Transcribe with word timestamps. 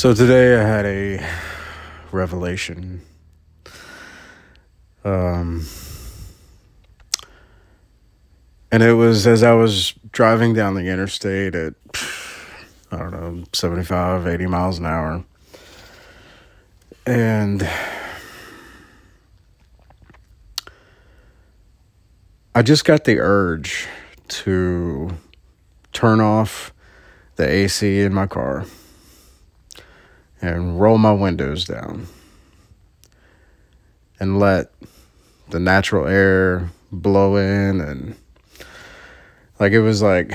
So 0.00 0.14
today 0.14 0.58
I 0.58 0.62
had 0.66 0.86
a 0.86 1.28
revelation. 2.10 3.02
Um, 5.04 5.66
and 8.72 8.82
it 8.82 8.94
was 8.94 9.26
as 9.26 9.42
I 9.42 9.52
was 9.52 9.92
driving 10.10 10.54
down 10.54 10.72
the 10.72 10.86
interstate 10.86 11.54
at, 11.54 11.74
I 12.90 12.96
don't 12.96 13.10
know, 13.10 13.44
75, 13.52 14.26
80 14.26 14.46
miles 14.46 14.78
an 14.78 14.86
hour. 14.86 15.22
And 17.04 17.68
I 22.54 22.62
just 22.62 22.86
got 22.86 23.04
the 23.04 23.18
urge 23.18 23.86
to 24.28 25.10
turn 25.92 26.22
off 26.22 26.72
the 27.36 27.46
AC 27.46 28.00
in 28.00 28.14
my 28.14 28.26
car 28.26 28.64
and 30.40 30.80
roll 30.80 30.98
my 30.98 31.12
windows 31.12 31.64
down 31.64 32.06
and 34.18 34.38
let 34.38 34.72
the 35.50 35.60
natural 35.60 36.06
air 36.06 36.70
blow 36.92 37.36
in 37.36 37.80
and 37.80 38.16
like 39.58 39.72
it 39.72 39.80
was 39.80 40.02
like 40.02 40.32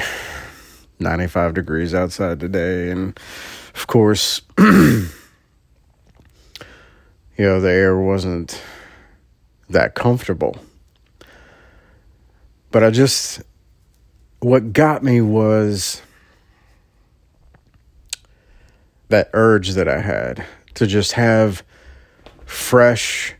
95 1.00 1.53
degrees 1.53 1.94
outside 1.94 2.39
today. 2.39 2.92
And 2.92 3.20
of 3.73 3.88
course 3.88 4.42
you 4.59 5.09
know 7.38 7.59
the 7.59 7.72
air 7.72 7.97
wasn't 7.97 8.62
that 9.69 9.95
comfortable. 9.95 10.58
But 12.72 12.84
i 12.84 12.90
just 12.90 13.42
what 14.40 14.73
got 14.73 15.02
me 15.03 15.22
was 15.22 16.02
that 19.16 19.30
urge 19.31 19.69
that 19.69 19.88
I 19.88 20.02
had 20.02 20.45
to 20.73 20.85
just 20.85 21.13
have 21.13 21.63
fresh, 22.44 23.33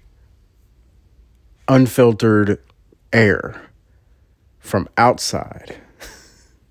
unfiltered 1.68 2.64
air 3.12 3.62
from 4.58 4.88
outside. 4.96 5.76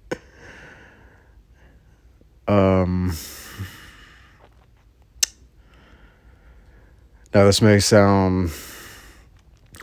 um, 2.48 3.14
now, 7.34 7.44
this 7.44 7.60
may 7.60 7.78
sound 7.78 8.52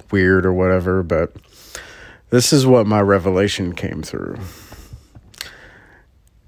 weird 0.09 0.47
or 0.47 0.53
whatever, 0.53 1.03
but 1.03 1.31
this 2.31 2.51
is 2.51 2.65
what 2.65 2.87
my 2.87 3.01
revelation 3.01 3.73
came 3.73 4.01
through. 4.01 4.39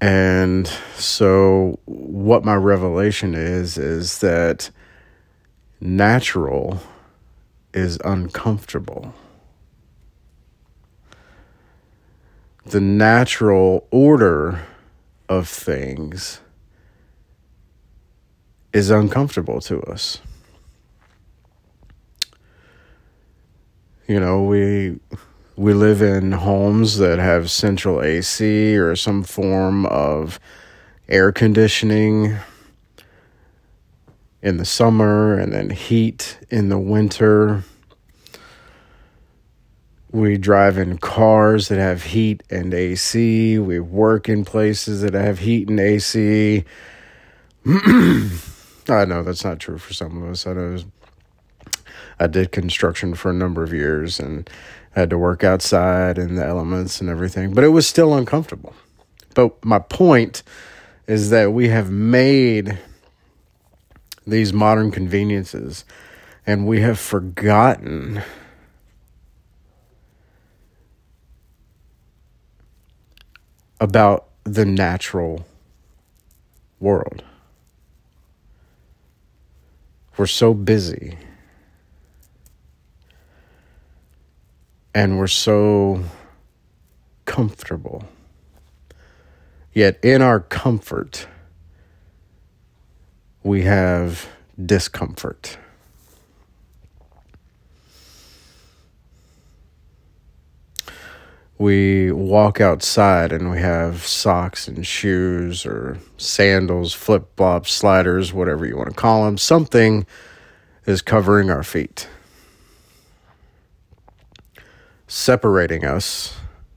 And 0.04 0.66
so, 0.98 1.78
what 1.86 2.44
my 2.44 2.56
revelation 2.56 3.34
is, 3.34 3.78
is 3.78 4.18
that 4.18 4.68
natural 5.80 6.82
is 7.72 7.98
uncomfortable. 8.04 9.14
The 12.66 12.82
natural 12.82 13.88
order 13.90 14.66
of 15.30 15.48
things 15.48 16.42
is 18.74 18.90
uncomfortable 18.90 19.62
to 19.62 19.80
us. 19.84 20.20
You 24.06 24.20
know, 24.20 24.42
we 24.42 25.00
we 25.56 25.72
live 25.72 26.02
in 26.02 26.32
homes 26.32 26.98
that 26.98 27.18
have 27.18 27.50
central 27.50 28.02
AC 28.02 28.76
or 28.76 28.96
some 28.96 29.22
form 29.22 29.86
of 29.86 30.40
air 31.08 31.30
conditioning 31.30 32.36
in 34.42 34.56
the 34.56 34.64
summer 34.64 35.38
and 35.38 35.52
then 35.52 35.70
heat 35.70 36.38
in 36.50 36.70
the 36.70 36.78
winter. 36.78 37.62
We 40.10 40.36
drive 40.38 40.76
in 40.76 40.98
cars 40.98 41.68
that 41.68 41.78
have 41.78 42.04
heat 42.04 42.42
and 42.50 42.74
AC. 42.74 43.58
We 43.58 43.78
work 43.78 44.28
in 44.28 44.44
places 44.44 45.02
that 45.02 45.14
have 45.14 45.38
heat 45.40 45.68
and 45.68 45.78
AC. 45.78 46.64
I 47.66 49.04
know 49.06 49.22
that's 49.22 49.44
not 49.44 49.60
true 49.60 49.78
for 49.78 49.94
some 49.94 50.20
of 50.22 50.28
us. 50.28 50.46
I 50.46 50.52
know 50.52 50.78
I 52.18 52.26
did 52.26 52.52
construction 52.52 53.14
for 53.14 53.30
a 53.30 53.34
number 53.34 53.62
of 53.62 53.72
years 53.72 54.20
and 54.20 54.48
I 54.94 55.00
had 55.00 55.10
to 55.10 55.18
work 55.18 55.42
outside 55.42 56.18
in 56.18 56.36
the 56.36 56.44
elements 56.44 57.00
and 57.00 57.10
everything, 57.10 57.52
but 57.52 57.64
it 57.64 57.68
was 57.68 57.86
still 57.86 58.14
uncomfortable. 58.14 58.74
But 59.34 59.64
my 59.64 59.80
point 59.80 60.42
is 61.06 61.30
that 61.30 61.52
we 61.52 61.68
have 61.68 61.90
made 61.90 62.78
these 64.26 64.52
modern 64.52 64.90
conveniences 64.90 65.84
and 66.46 66.66
we 66.66 66.80
have 66.80 66.98
forgotten 66.98 68.22
about 73.80 74.28
the 74.44 74.64
natural 74.64 75.46
world. 76.78 77.24
We're 80.16 80.26
so 80.26 80.54
busy 80.54 81.18
and 84.94 85.18
we're 85.18 85.26
so 85.26 86.04
comfortable. 87.24 88.04
Yet 89.72 89.98
in 90.04 90.22
our 90.22 90.38
comfort, 90.38 91.26
we 93.42 93.62
have 93.62 94.28
discomfort. 94.64 95.58
We 101.58 102.12
walk 102.12 102.60
outside 102.60 103.32
and 103.32 103.50
we 103.50 103.60
have 103.60 104.04
socks 104.04 104.68
and 104.68 104.86
shoes 104.86 105.66
or 105.66 105.98
sandals, 106.16 106.92
flip 106.92 107.36
flops, 107.36 107.72
sliders, 107.72 108.32
whatever 108.32 108.66
you 108.66 108.76
want 108.76 108.90
to 108.90 108.94
call 108.94 109.24
them. 109.24 109.38
Something 109.38 110.06
is 110.86 111.00
covering 111.00 111.50
our 111.50 111.62
feet 111.62 112.08
separating 115.14 115.84
us 115.84 116.34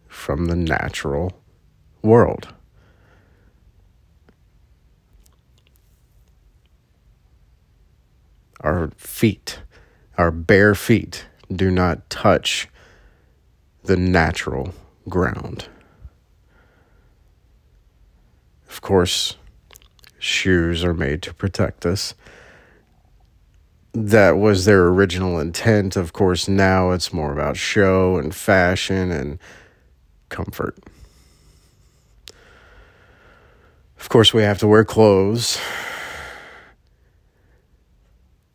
from 0.07 0.45
the 0.45 0.55
natural 0.55 1.41
world. 2.03 2.53
Our 8.61 8.91
feet, 8.95 9.61
our 10.19 10.29
bare 10.29 10.75
feet, 10.75 11.25
do 11.51 11.71
not 11.71 12.11
touch 12.11 12.69
the 13.83 13.97
natural 13.97 14.71
ground. 15.09 15.67
Of 18.69 18.81
course, 18.81 19.35
shoes 20.19 20.83
are 20.83 20.93
made 20.93 21.23
to 21.23 21.33
protect 21.33 21.87
us 21.87 22.13
that 24.05 24.38
was 24.38 24.66
their 24.66 24.88
original 24.88 25.40
intent. 25.40 25.96
Of 25.96 26.14
course, 26.14 26.47
now 26.47 26.91
it's 26.91 27.11
more 27.11 27.34
about 27.34 27.58
show 27.58 28.17
and 28.17 28.34
fashion 28.34 29.11
and 29.11 29.40
comfort. 30.29 30.78
Of 33.99 34.09
course, 34.09 34.35
we 34.35 34.44
have 34.44 34.59
to 34.59 34.67
wear 34.67 34.85
clothes. 34.85 35.59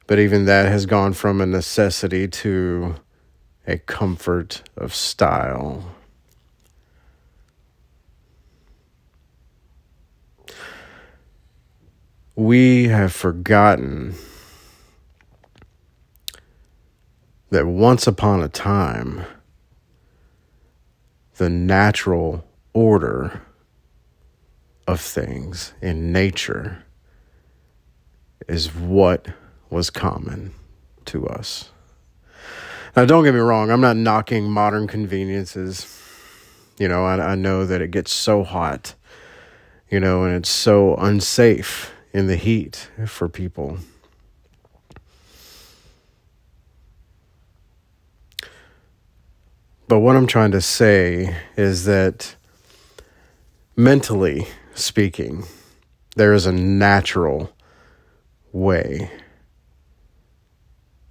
But 0.07 0.21
even 0.21 0.45
that 0.45 0.67
has 0.67 0.87
gone 0.87 1.13
from 1.13 1.41
a 1.41 1.47
necessity 1.47 2.29
to 2.29 2.95
a 3.67 3.79
comfort 3.79 4.63
of 4.77 4.95
style. 4.95 5.85
We 12.37 12.89
have 12.89 13.13
forgotten 13.13 14.15
that 17.53 17.67
once 17.67 18.07
upon 18.07 18.43
a 18.43 18.49
time, 18.49 19.27
the 21.37 21.51
natural 21.51 22.43
order 22.73 23.43
of 24.87 24.99
things 24.99 25.75
in 25.83 26.11
nature 26.11 26.83
is 28.49 28.75
what 28.75 29.29
was 29.69 29.91
common 29.91 30.55
to 31.05 31.27
us. 31.27 31.69
Now, 32.97 33.05
don't 33.05 33.23
get 33.23 33.35
me 33.35 33.41
wrong, 33.41 33.71
I'm 33.71 33.83
not 33.83 33.99
knocking 33.99 34.51
modern 34.51 34.87
conveniences. 34.87 36.01
You 36.79 36.89
know, 36.89 37.05
I, 37.05 37.33
I 37.33 37.35
know 37.35 37.67
that 37.67 37.83
it 37.83 37.91
gets 37.91 38.15
so 38.15 38.45
hot, 38.45 38.95
you 39.91 40.01
know, 40.01 40.25
and 40.25 40.37
it's 40.37 40.49
so 40.49 40.97
unsafe 40.97 41.93
in 42.15 42.29
the 42.29 42.37
heat 42.37 42.89
for 43.07 43.29
people. 43.29 43.77
But 49.93 49.99
what 49.99 50.17
I'm 50.17 50.27
trying 50.27 50.53
to 50.53 50.63
say 50.63 51.37
is 51.55 51.85
that 51.85 52.35
mentally 53.77 54.47
speaking, 54.73 55.45
there 56.17 56.33
is 56.33 56.47
a 56.47 56.53
natural 56.53 57.53
way 58.53 59.11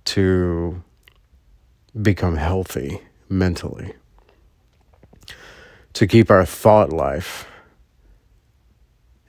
to 0.06 0.82
become 2.02 2.38
healthy 2.38 3.02
mentally, 3.30 3.94
to 5.94 6.08
keep 6.08 6.32
our 6.32 6.44
thought 6.44 6.92
life 6.92 7.48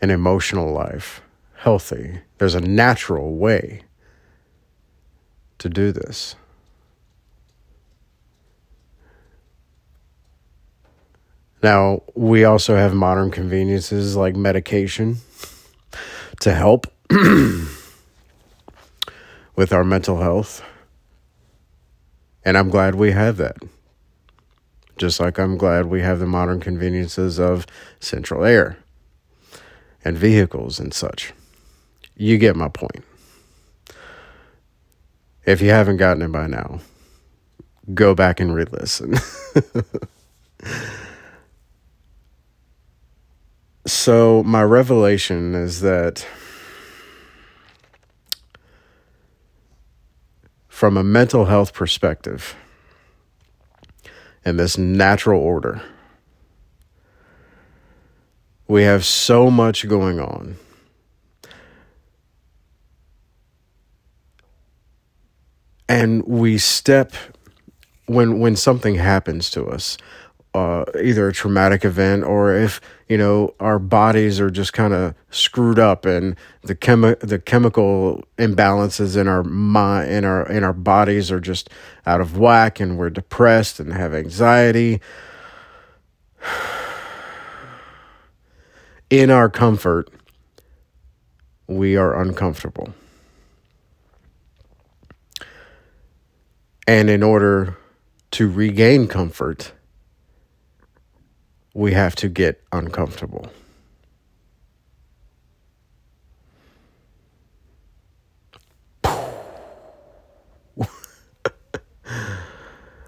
and 0.00 0.10
emotional 0.10 0.72
life 0.72 1.20
healthy. 1.56 2.22
There's 2.38 2.55
a 2.55 2.60
natural 2.62 3.34
way 3.34 3.82
to 5.58 5.69
do 5.69 5.93
this. 5.93 6.37
Now, 11.62 12.02
we 12.14 12.44
also 12.44 12.74
have 12.76 12.92
modern 12.92 13.30
conveniences 13.30 14.16
like 14.16 14.34
medication 14.34 15.18
to 16.40 16.52
help 16.52 16.86
with 19.54 19.72
our 19.72 19.84
mental 19.84 20.20
health. 20.20 20.62
And 22.44 22.58
I'm 22.58 22.68
glad 22.68 22.96
we 22.96 23.12
have 23.12 23.36
that. 23.36 23.58
Just 24.98 25.20
like 25.20 25.38
I'm 25.38 25.56
glad 25.56 25.86
we 25.86 26.00
have 26.00 26.18
the 26.18 26.26
modern 26.26 26.58
conveniences 26.58 27.38
of 27.38 27.66
central 28.00 28.44
air 28.44 28.78
and 30.04 30.18
vehicles 30.18 30.80
and 30.80 30.92
such. 30.92 31.32
You 32.16 32.38
get 32.38 32.56
my 32.56 32.68
point. 32.68 33.04
If 35.46 35.60
you 35.60 35.70
haven't 35.70 35.96
gotten 35.96 36.22
it 36.22 36.32
by 36.32 36.48
now, 36.48 36.80
go 37.94 38.14
back 38.14 38.40
and 38.40 38.54
re 38.54 38.64
listen. 38.64 39.14
so, 44.02 44.43
my 44.43 44.64
revelation 44.64 45.54
is 45.54 45.81
that 45.82 46.26
from 50.66 50.96
a 50.96 51.04
mental 51.04 51.44
health 51.44 51.72
perspective, 51.72 52.56
in 54.44 54.56
this 54.56 54.76
natural 54.76 55.40
order, 55.40 55.81
we 58.66 58.82
have 58.82 59.04
so 59.04 59.52
much 59.52 59.87
going 59.87 60.19
on. 60.19 60.56
And 65.88 66.25
we 66.25 66.58
step 66.58 67.12
when 68.06 68.40
when 68.40 68.56
something 68.56 68.96
happens 68.96 69.48
to 69.52 69.66
us, 69.66 69.96
uh, 70.54 70.84
either 71.02 71.28
a 71.28 71.32
traumatic 71.32 71.84
event 71.84 72.25
or 72.25 72.54
if 72.54 72.81
you 73.08 73.16
know 73.16 73.54
our 73.58 73.78
bodies 73.78 74.38
are 74.38 74.50
just 74.50 74.72
kind 74.72 74.93
of 74.93 75.14
screwed 75.31 75.78
up 75.78 76.04
and 76.04 76.37
the 76.62 76.75
chemi- 76.75 77.19
the 77.20 77.38
chemical 77.38 78.22
imbalances 78.37 79.16
in 79.16 79.28
our 79.28 79.43
mind 79.43 80.10
in 80.10 80.25
our 80.25 80.46
in 80.49 80.62
our 80.62 80.75
bodies 80.75 81.31
are 81.31 81.40
just 81.40 81.70
out 82.04 82.20
of 82.20 82.37
whack 82.37 82.81
and 82.81 82.99
we're 82.99 83.08
depressed 83.08 83.81
and 83.81 83.94
have 83.94 84.12
anxiety 84.12 85.00
in 89.10 89.31
our 89.31 89.48
comfort, 89.48 90.10
we 91.66 91.96
are 91.96 92.20
uncomfortable. 92.20 92.93
And 96.87 97.08
in 97.08 97.22
order 97.22 97.78
to 98.32 98.50
regain 98.50 99.06
comfort, 99.06 99.72
we 101.74 101.92
have 101.92 102.14
to 102.16 102.28
get 102.28 102.62
uncomfortable. 102.72 103.50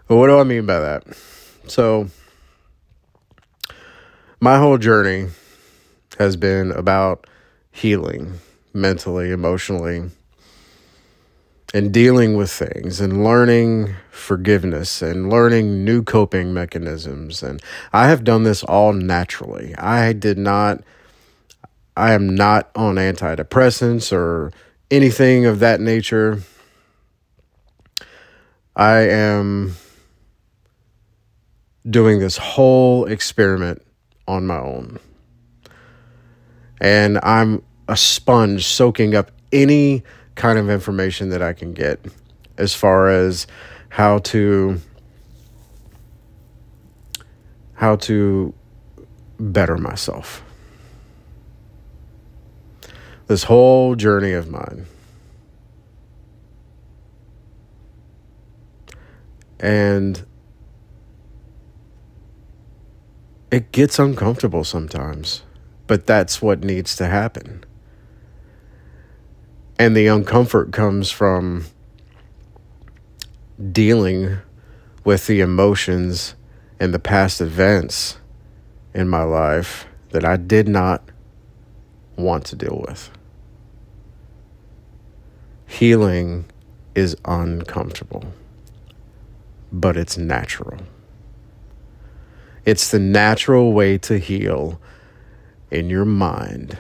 what 0.07 0.27
do 0.29 0.39
I 0.39 0.45
mean 0.45 0.67
by 0.67 0.81
that? 0.81 1.05
So, 1.67 2.09
my 4.41 4.59
whole 4.59 4.79
journey 4.79 5.29
has 6.19 6.37
been 6.37 6.71
about 6.73 7.27
healing 7.71 8.35
mentally, 8.73 9.31
emotionally, 9.31 10.11
and 11.75 11.93
dealing 11.93 12.37
with 12.37 12.53
things 12.53 13.01
and 13.01 13.25
learning 13.25 13.93
forgiveness 14.11 15.03
and 15.03 15.29
learning 15.29 15.85
new 15.85 16.05
coping 16.05 16.55
mechanisms. 16.55 17.43
And 17.43 17.61
I 17.93 18.07
have 18.07 18.23
done 18.23 18.45
this 18.45 18.63
all 18.63 18.93
naturally. 18.93 19.75
I 19.75 20.13
did 20.13 20.39
not, 20.39 20.85
I 21.97 22.13
am 22.13 22.37
not 22.37 22.71
on 22.77 22.95
antidepressants 22.95 24.13
or 24.13 24.53
anything 24.89 25.47
of 25.47 25.59
that 25.59 25.81
nature. 25.81 26.43
I 28.77 29.09
am 29.09 29.75
doing 31.91 32.21
this 32.21 32.37
whole 32.37 33.05
experiment 33.07 33.83
on 34.29 34.47
my 34.47 34.59
own 34.59 35.01
and 36.81 37.19
I'm 37.23 37.63
a 37.89 37.97
sponge 37.97 38.67
soaking 38.67 39.15
up 39.15 39.31
any 39.53 40.03
kind 40.35 40.59
of 40.59 40.69
information 40.69 41.29
that 41.31 41.43
I 41.43 41.53
can 41.53 41.73
get 41.73 42.05
as 42.59 42.75
far 42.75 43.09
as 43.09 43.47
how 43.89 44.19
to 44.19 44.81
how 47.75 47.97
to 47.97 48.55
better 49.39 49.77
myself. 49.77 50.43
This 53.27 53.45
whole 53.45 53.95
journey 53.95 54.33
of 54.33 54.49
mine. 54.49 54.87
And 59.59 60.25
it 63.51 63.73
gets 63.73 63.99
uncomfortable 63.99 64.65
sometimes. 64.65 65.43
But 65.87 66.07
that's 66.07 66.43
what 66.43 66.63
needs 66.63 66.97
to 66.97 67.07
happen. 67.07 67.65
And 69.79 69.97
the 69.97 70.07
uncomfort 70.07 70.73
comes 70.73 71.11
from 71.11 71.65
dealing 73.73 74.39
with 75.05 75.27
the 75.27 75.41
emotions 75.41 76.35
and 76.79 76.95
the 76.95 76.99
past 76.99 77.41
events 77.41 78.19
in 78.95 79.09
my 79.09 79.23
life 79.23 79.87
that 80.11 80.25
I 80.25 80.37
did 80.37 80.69
not 80.69 81.03
want 82.17 82.45
to 82.47 82.57
deal 82.57 82.85
with. 82.87 83.11
Healing 85.67 86.45
is 86.95 87.17
uncomfortable, 87.25 88.25
but 89.73 89.97
it's 89.97 90.17
natural. 90.17 90.79
It's 92.65 92.91
the 92.91 93.01
natural 93.01 93.73
way 93.73 93.99
to 93.99 94.19
heal 94.19 94.81
in 95.71 95.91
your 95.91 96.05
mind 96.05 96.79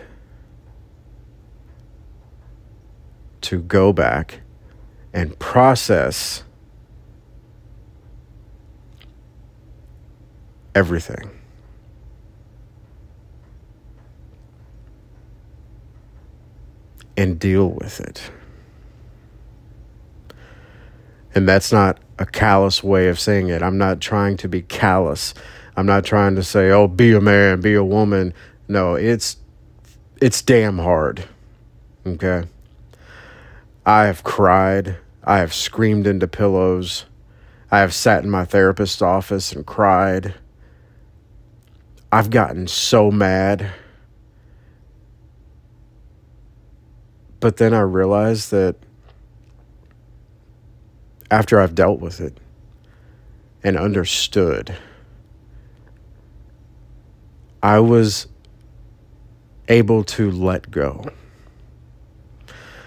to 3.44 3.60
go 3.60 3.92
back 3.92 4.40
and 5.12 5.38
process 5.38 6.42
everything. 10.74 11.30
And 17.16 17.38
deal 17.38 17.70
with 17.70 18.00
it. 18.00 18.30
And 21.34 21.48
that's 21.48 21.70
not 21.70 21.98
a 22.18 22.26
callous 22.26 22.82
way 22.82 23.08
of 23.08 23.20
saying 23.20 23.48
it. 23.48 23.62
I'm 23.62 23.78
not 23.78 24.00
trying 24.00 24.36
to 24.38 24.48
be 24.48 24.62
callous. 24.62 25.34
I'm 25.76 25.86
not 25.86 26.04
trying 26.04 26.34
to 26.36 26.42
say, 26.42 26.70
oh, 26.70 26.88
be 26.88 27.12
a 27.12 27.20
man, 27.20 27.60
be 27.60 27.74
a 27.74 27.84
woman. 27.84 28.34
No, 28.68 28.94
it's 28.94 29.36
it's 30.20 30.42
damn 30.42 30.78
hard. 30.78 31.24
Okay? 32.06 32.44
I 33.86 34.04
have 34.04 34.24
cried. 34.24 34.96
I 35.22 35.38
have 35.38 35.52
screamed 35.52 36.06
into 36.06 36.26
pillows. 36.26 37.04
I 37.70 37.80
have 37.80 37.92
sat 37.92 38.24
in 38.24 38.30
my 38.30 38.44
therapist's 38.44 39.02
office 39.02 39.52
and 39.52 39.66
cried. 39.66 40.34
I've 42.10 42.30
gotten 42.30 42.66
so 42.66 43.10
mad. 43.10 43.72
But 47.40 47.58
then 47.58 47.74
I 47.74 47.80
realized 47.80 48.50
that 48.52 48.76
after 51.30 51.60
I've 51.60 51.74
dealt 51.74 52.00
with 52.00 52.20
it 52.20 52.38
and 53.62 53.76
understood, 53.76 54.74
I 57.62 57.80
was 57.80 58.28
able 59.68 60.04
to 60.04 60.30
let 60.30 60.70
go. 60.70 61.04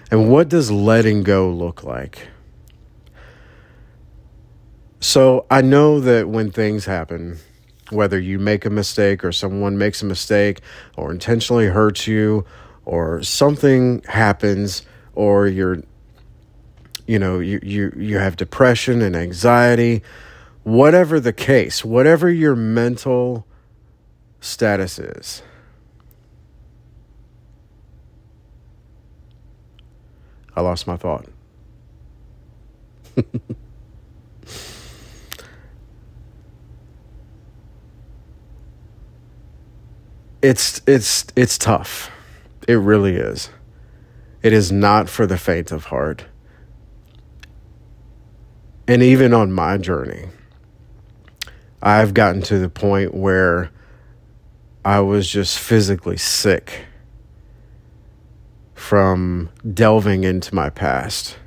And 0.10 0.30
what 0.30 0.50
does 0.50 0.72
letting 0.72 1.24
go 1.24 1.50
look 1.50 1.84
like? 1.84 2.30
So 5.00 5.46
I 5.52 5.62
know 5.62 6.00
that 6.00 6.30
when 6.30 6.52
things 6.52 6.86
happen, 6.86 7.38
whether 7.90 8.20
you 8.20 8.40
make 8.40 8.66
a 8.66 8.70
mistake 8.70 9.24
or 9.24 9.32
someone 9.32 9.78
makes 9.78 10.02
a 10.02 10.06
mistake 10.06 10.62
or 10.96 11.12
intentionally 11.12 11.68
hurts 11.68 12.08
you 12.08 12.46
or 12.86 13.22
something 13.22 14.02
happens 14.08 14.82
or 15.14 15.48
you're 15.48 15.84
you 17.06 17.18
know 17.20 17.40
you 17.40 17.60
you 17.64 17.94
you 17.98 18.18
have 18.18 18.36
depression 18.36 19.02
and 19.02 19.16
anxiety 19.16 20.04
whatever 20.64 21.20
the 21.20 21.32
case 21.32 21.86
whatever 21.86 22.30
your 22.30 22.56
mental 22.56 23.46
status 24.42 25.00
is 25.00 25.42
I 30.58 30.62
lost 30.62 30.86
my 30.88 30.98
thought. 30.98 31.28
it's 40.42 40.82
it's 40.88 41.28
it's 41.36 41.60
tough. 41.60 42.10
It 42.68 42.74
really 42.74 43.18
is. 43.18 43.52
It 44.42 44.52
is 44.52 44.72
not 44.72 45.10
for 45.10 45.28
the 45.28 45.38
faint 45.38 45.72
of 45.72 45.86
heart. 45.86 46.26
And 48.88 49.04
even 49.04 49.36
on 49.36 49.52
my 49.52 49.78
journey, 49.78 50.30
I've 51.84 52.16
gotten 52.16 52.42
to 52.44 52.58
the 52.58 52.70
point 52.70 53.14
where 53.14 53.70
I 54.84 55.02
was 55.02 55.30
just 55.30 55.60
physically 55.60 56.18
sick 56.18 56.87
from 58.78 59.50
delving 59.74 60.24
into 60.24 60.54
my 60.54 60.70
past, 60.70 61.40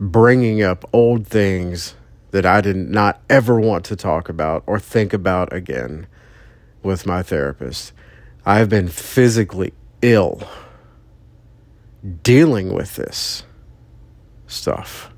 bringing 0.00 0.60
up 0.60 0.84
old 0.92 1.24
things 1.24 1.94
that 2.32 2.44
I 2.44 2.60
did 2.60 2.76
not 2.76 3.22
ever 3.30 3.60
want 3.60 3.84
to 3.86 3.96
talk 3.96 4.28
about 4.28 4.64
or 4.66 4.80
think 4.80 5.12
about 5.12 5.52
again 5.52 6.08
with 6.82 7.06
my 7.06 7.22
therapist. 7.22 7.92
I've 8.44 8.68
been 8.68 8.88
physically 8.88 9.72
ill 10.02 10.42
dealing 12.24 12.74
with 12.74 12.96
this 12.96 13.44
stuff. 14.48 15.12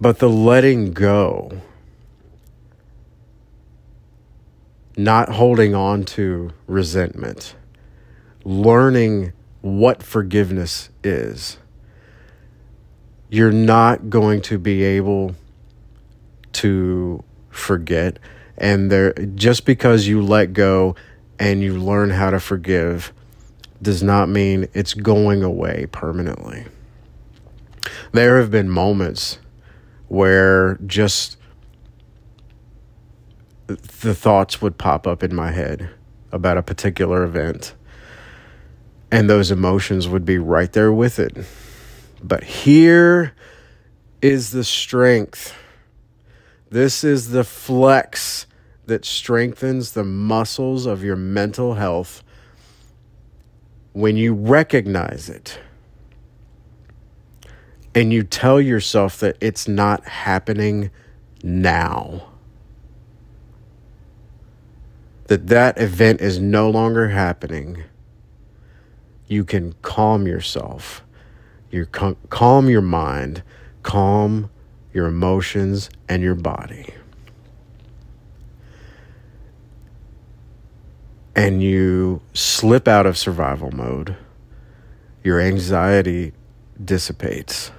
But 0.00 0.20
the 0.20 0.30
letting 0.30 0.92
go, 0.92 1.60
not 5.04 5.30
holding 5.30 5.74
on 5.74 6.04
to 6.04 6.50
resentment, 6.66 7.54
learning 8.44 9.32
what 9.60 10.02
forgiveness 10.02 10.90
is, 11.04 11.58
you're 13.28 13.52
not 13.52 14.10
going 14.10 14.40
to 14.42 14.58
be 14.58 14.82
able 14.82 15.34
to 16.52 17.22
forget. 17.50 18.18
And 18.58 18.90
there, 18.90 19.12
just 19.12 19.64
because 19.64 20.06
you 20.06 20.22
let 20.22 20.52
go 20.52 20.96
and 21.38 21.62
you 21.62 21.78
learn 21.78 22.10
how 22.10 22.30
to 22.30 22.40
forgive 22.40 23.12
does 23.80 24.02
not 24.02 24.28
mean 24.28 24.68
it's 24.74 24.92
going 24.92 25.42
away 25.42 25.86
permanently. 25.90 26.66
There 28.12 28.38
have 28.38 28.50
been 28.50 28.68
moments 28.68 29.38
where 30.08 30.74
just 30.86 31.36
the 33.76 34.14
thoughts 34.14 34.62
would 34.62 34.78
pop 34.78 35.06
up 35.06 35.22
in 35.22 35.34
my 35.34 35.50
head 35.50 35.90
about 36.32 36.56
a 36.56 36.62
particular 36.62 37.24
event, 37.24 37.74
and 39.10 39.28
those 39.28 39.50
emotions 39.50 40.08
would 40.08 40.24
be 40.24 40.38
right 40.38 40.72
there 40.72 40.92
with 40.92 41.18
it. 41.18 41.36
But 42.22 42.44
here 42.44 43.34
is 44.22 44.50
the 44.50 44.64
strength 44.64 45.54
this 46.70 47.02
is 47.02 47.30
the 47.30 47.42
flex 47.42 48.46
that 48.86 49.04
strengthens 49.04 49.92
the 49.92 50.04
muscles 50.04 50.86
of 50.86 51.02
your 51.02 51.16
mental 51.16 51.74
health 51.74 52.22
when 53.92 54.16
you 54.16 54.32
recognize 54.34 55.28
it 55.28 55.58
and 57.92 58.12
you 58.12 58.22
tell 58.22 58.60
yourself 58.60 59.18
that 59.18 59.36
it's 59.40 59.66
not 59.66 60.04
happening 60.06 60.92
now 61.42 62.29
that 65.30 65.46
that 65.46 65.80
event 65.80 66.20
is 66.20 66.38
no 66.38 66.68
longer 66.68 67.08
happening 67.08 67.84
you 69.26 69.44
can 69.44 69.72
calm 69.82 70.26
yourself 70.26 71.02
you 71.70 71.86
calm 71.86 72.68
your 72.68 72.82
mind 72.82 73.42
calm 73.82 74.50
your 74.92 75.06
emotions, 75.06 75.90
and 76.08 76.22
your 76.22 76.34
body. 76.34 76.94
And 81.34 81.62
you 81.62 82.20
slip 82.34 82.88
out 82.88 83.06
of 83.06 83.16
survival 83.16 83.70
mode, 83.70 84.16
your 85.22 85.40
anxiety 85.40 86.32
dissipates. 86.82 87.70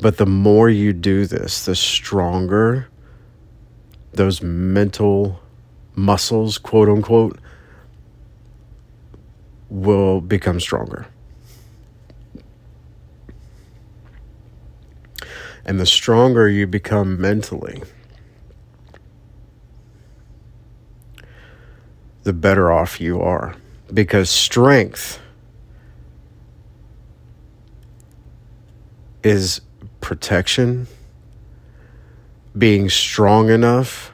But 0.00 0.16
the 0.16 0.26
more 0.26 0.70
you 0.70 0.92
do 0.92 1.26
this, 1.26 1.64
the 1.64 1.74
stronger 1.74 2.88
those 4.12 4.42
mental 4.42 5.40
muscles, 5.94 6.58
quote 6.58 6.88
unquote, 6.88 7.38
will 9.68 10.20
become 10.20 10.60
stronger. 10.60 11.06
And 15.64 15.78
the 15.78 15.86
stronger 15.86 16.48
you 16.48 16.66
become 16.66 17.20
mentally, 17.20 17.82
the 22.22 22.32
better 22.32 22.72
off 22.72 23.00
you 23.00 23.20
are. 23.20 23.54
Because 23.92 24.30
strength 24.30 25.18
is 29.22 29.60
protection, 30.00 30.86
being 32.58 32.90
strong 32.90 33.50
enough 33.50 34.12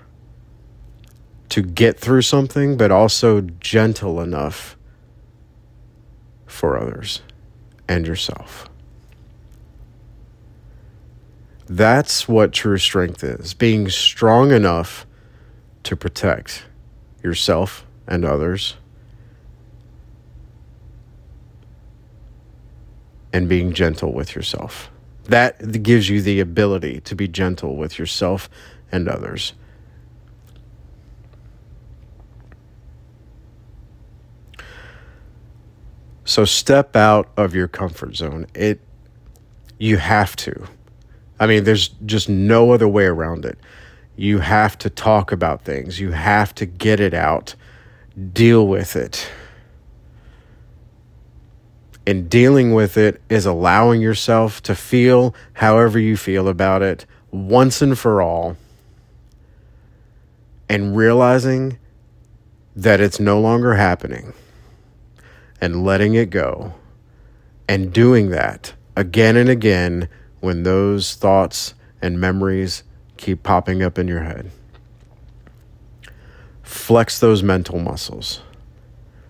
to 1.48 1.62
get 1.62 1.98
through 1.98 2.22
something, 2.22 2.76
but 2.76 2.90
also 2.90 3.40
gentle 3.40 4.20
enough 4.20 4.76
for 6.46 6.78
others 6.78 7.22
and 7.88 8.06
yourself. 8.06 8.68
That's 11.66 12.28
what 12.28 12.52
true 12.52 12.78
strength 12.78 13.24
is 13.24 13.54
being 13.54 13.88
strong 13.88 14.52
enough 14.52 15.06
to 15.84 15.96
protect 15.96 16.66
yourself 17.22 17.86
and 18.06 18.24
others, 18.24 18.76
and 23.32 23.48
being 23.48 23.72
gentle 23.72 24.12
with 24.12 24.34
yourself. 24.34 24.90
That 25.24 25.82
gives 25.82 26.08
you 26.08 26.20
the 26.20 26.40
ability 26.40 27.00
to 27.00 27.14
be 27.14 27.28
gentle 27.28 27.76
with 27.76 27.98
yourself 27.98 28.48
and 28.92 29.08
others. 29.08 29.54
So 36.24 36.44
step 36.44 36.96
out 36.96 37.30
of 37.36 37.54
your 37.54 37.68
comfort 37.68 38.16
zone. 38.16 38.46
It 38.54 38.80
you 39.78 39.98
have 39.98 40.36
to. 40.36 40.66
I 41.38 41.46
mean, 41.46 41.64
there's 41.64 41.88
just 42.06 42.28
no 42.28 42.72
other 42.72 42.88
way 42.88 43.04
around 43.04 43.44
it. 43.44 43.58
You 44.16 44.38
have 44.38 44.78
to 44.78 44.90
talk 44.90 45.32
about 45.32 45.64
things, 45.64 46.00
you 46.00 46.12
have 46.12 46.54
to 46.56 46.66
get 46.66 47.00
it 47.00 47.14
out, 47.14 47.54
deal 48.32 48.66
with 48.66 48.96
it. 48.96 49.28
And 52.06 52.28
dealing 52.28 52.74
with 52.74 52.96
it 52.98 53.20
is 53.30 53.46
allowing 53.46 54.00
yourself 54.00 54.62
to 54.64 54.74
feel 54.74 55.34
however 55.54 55.98
you 55.98 56.16
feel 56.16 56.48
about 56.48 56.82
it 56.82 57.06
once 57.30 57.80
and 57.80 57.98
for 57.98 58.20
all, 58.20 58.56
and 60.68 60.96
realizing 60.96 61.78
that 62.76 63.00
it's 63.00 63.20
no 63.20 63.40
longer 63.40 63.74
happening 63.74 64.32
and 65.60 65.84
letting 65.84 66.14
it 66.14 66.30
go 66.30 66.74
and 67.68 67.92
doing 67.92 68.30
that 68.30 68.74
again 68.96 69.36
and 69.36 69.48
again 69.48 70.08
when 70.40 70.62
those 70.62 71.14
thoughts 71.14 71.74
and 72.02 72.20
memories 72.20 72.82
keep 73.16 73.42
popping 73.42 73.82
up 73.82 73.98
in 73.98 74.06
your 74.08 74.20
head. 74.20 74.50
Flex 76.62 77.18
those 77.18 77.42
mental 77.42 77.78
muscles. 77.78 78.40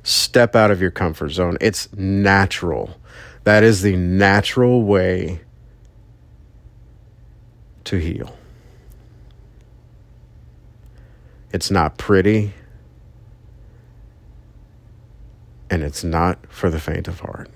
Step 0.04 0.54
out 0.54 0.70
of 0.70 0.80
your 0.80 0.90
comfort 0.92 1.30
zone. 1.30 1.56
It's 1.60 1.92
natural. 1.94 2.98
That 3.44 3.64
is 3.64 3.82
the 3.82 3.96
natural 3.96 4.84
way 4.84 5.40
to 7.84 7.96
heal. 7.96 8.36
It's 11.52 11.70
not 11.70 11.98
pretty, 11.98 12.52
and 15.70 15.82
it's 15.82 16.04
not 16.04 16.38
for 16.48 16.68
the 16.70 16.80
faint 16.80 17.08
of 17.08 17.20
heart. 17.20 17.48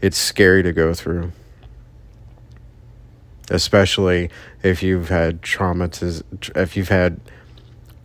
It's 0.00 0.18
scary 0.18 0.62
to 0.62 0.72
go 0.72 0.94
through. 0.94 1.32
especially 3.50 4.30
if 4.62 4.82
you've 4.82 5.08
had 5.08 5.40
traumatis- 5.40 6.22
if 6.54 6.76
you've 6.76 6.90
had 6.90 7.18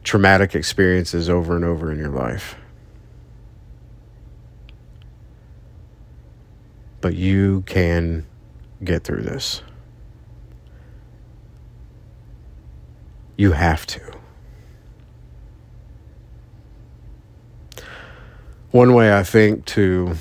traumatic 0.04 0.54
experiences 0.54 1.30
over 1.30 1.56
and 1.56 1.66
over 1.66 1.92
in 1.92 1.98
your 1.98 2.10
life. 2.10 2.56
But 7.02 7.16
you 7.16 7.64
can 7.66 8.26
get 8.84 9.04
through 9.04 9.24
this. 9.24 9.62
You 13.36 13.54
have 13.54 13.86
to. 13.88 14.02
One 18.72 18.94
way 18.94 19.16
I 19.16 19.24
think 19.24 19.66
to 19.66 20.16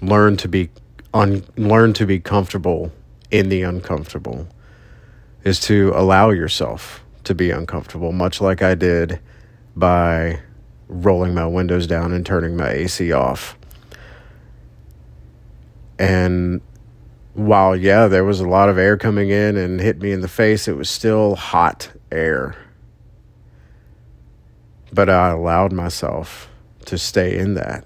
learn 0.00 0.36
to 0.38 0.48
be 0.48 0.70
un- 1.12 1.44
learn 1.56 1.92
to 1.94 2.06
be 2.06 2.18
comfortable 2.18 2.92
in 3.30 3.48
the 3.48 3.62
uncomfortable 3.62 4.48
is 5.44 5.60
to 5.60 5.92
allow 5.94 6.30
yourself 6.30 7.04
to 7.24 7.34
be 7.34 7.50
uncomfortable, 7.50 8.12
much 8.12 8.40
like 8.40 8.62
I 8.62 8.74
did 8.74 9.20
by 9.76 10.40
rolling 10.88 11.34
my 11.34 11.46
windows 11.46 11.86
down 11.86 12.12
and 12.12 12.26
turning 12.26 12.56
my 12.56 12.70
AC 12.70 13.12
off. 13.12 13.56
And 15.98 16.60
while, 17.34 17.76
yeah, 17.76 18.08
there 18.08 18.24
was 18.24 18.40
a 18.40 18.48
lot 18.48 18.68
of 18.68 18.78
air 18.78 18.96
coming 18.96 19.30
in 19.30 19.56
and 19.56 19.80
hit 19.80 20.00
me 20.00 20.12
in 20.12 20.20
the 20.20 20.28
face, 20.28 20.66
it 20.66 20.76
was 20.76 20.90
still 20.90 21.36
hot 21.36 21.90
air. 22.10 22.56
But 24.92 25.08
I 25.08 25.28
allowed 25.28 25.72
myself 25.72 26.48
to 26.86 26.98
stay 26.98 27.36
in 27.36 27.54
that. 27.54 27.84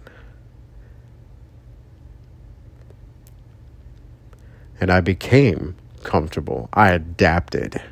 And 4.80 4.90
I 4.90 5.00
became 5.00 5.76
comfortable. 6.02 6.68
I 6.72 6.92
adapted. 6.92 7.82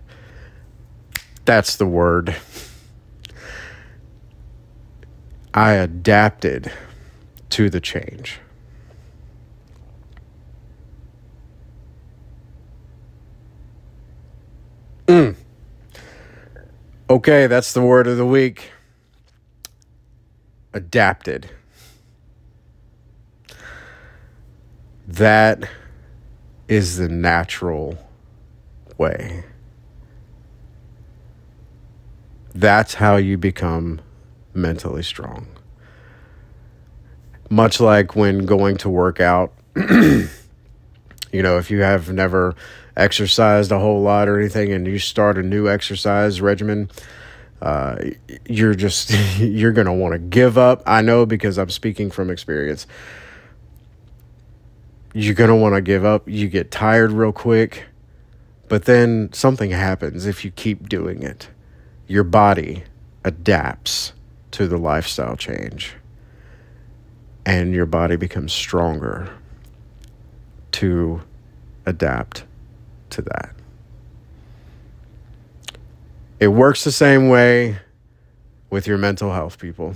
That's 1.44 1.76
the 1.76 1.86
word. 1.86 2.36
I 5.54 5.72
adapted 5.72 6.72
to 7.50 7.68
the 7.68 7.80
change. 7.80 8.40
Mm. 15.06 15.36
Okay, 17.10 17.46
that's 17.46 17.72
the 17.74 17.82
word 17.82 18.06
of 18.06 18.16
the 18.16 18.24
week. 18.24 18.72
Adapted. 20.72 21.50
That 25.06 25.68
is 26.68 26.96
the 26.96 27.08
natural 27.08 27.98
way. 28.96 29.44
That's 32.54 32.94
how 32.94 33.16
you 33.16 33.38
become 33.38 34.00
mentally 34.54 35.02
strong. 35.02 35.46
Much 37.48 37.80
like 37.80 38.14
when 38.14 38.44
going 38.44 38.76
to 38.78 38.90
work 38.90 39.20
out, 39.20 39.52
you 39.76 40.28
know, 41.32 41.58
if 41.58 41.70
you 41.70 41.80
have 41.80 42.12
never 42.12 42.54
exercised 42.96 43.72
a 43.72 43.78
whole 43.78 44.02
lot 44.02 44.28
or 44.28 44.38
anything 44.38 44.72
and 44.72 44.86
you 44.86 44.98
start 44.98 45.38
a 45.38 45.42
new 45.42 45.68
exercise 45.68 46.40
regimen, 46.40 46.90
uh, 47.62 47.96
you're 48.46 48.74
just, 48.74 49.10
you're 49.38 49.72
to 49.86 49.92
want 49.92 50.12
to 50.12 50.18
give 50.18 50.58
up. 50.58 50.82
I 50.86 51.00
know 51.00 51.24
because 51.24 51.58
I'm 51.58 51.70
speaking 51.70 52.10
from 52.10 52.30
experience. 52.30 52.86
You're 55.14 55.34
to 55.50 55.56
want 55.56 55.74
to 55.74 55.80
give 55.80 56.04
up. 56.04 56.28
You 56.28 56.48
get 56.48 56.70
tired 56.70 57.12
real 57.12 57.32
quick, 57.32 57.84
but 58.68 58.84
then 58.84 59.30
something 59.32 59.70
happens 59.70 60.26
if 60.26 60.44
you 60.44 60.50
keep 60.50 60.88
doing 60.88 61.22
it 61.22 61.48
your 62.12 62.24
body 62.24 62.84
adapts 63.24 64.12
to 64.50 64.68
the 64.68 64.76
lifestyle 64.76 65.34
change 65.34 65.94
and 67.46 67.72
your 67.72 67.86
body 67.86 68.16
becomes 68.16 68.52
stronger 68.52 69.32
to 70.70 71.22
adapt 71.86 72.44
to 73.08 73.22
that. 73.22 73.54
It 76.38 76.48
works 76.48 76.84
the 76.84 76.92
same 76.92 77.30
way 77.30 77.78
with 78.68 78.86
your 78.86 78.98
mental 78.98 79.32
health, 79.32 79.58
people. 79.58 79.94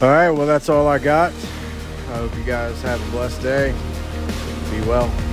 All 0.00 0.08
right, 0.08 0.30
well, 0.32 0.48
that's 0.48 0.68
all 0.68 0.88
I 0.88 0.98
got. 0.98 1.32
I 2.08 2.16
hope 2.16 2.36
you 2.36 2.42
guys 2.42 2.82
have 2.82 3.00
a 3.06 3.10
blessed 3.12 3.40
day. 3.40 3.72
Be 4.72 4.80
well. 4.80 5.31